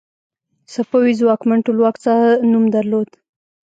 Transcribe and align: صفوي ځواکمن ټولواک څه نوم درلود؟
صفوي 0.73 1.11
ځواکمن 1.19 1.59
ټولواک 1.65 1.95
څه 2.03 2.13
نوم 2.51 2.65
درلود؟ 2.75 3.09